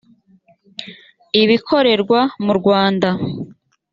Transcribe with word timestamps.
ibikorerwa 1.41 2.19
mu 2.43 2.51
rwanda 2.59 3.09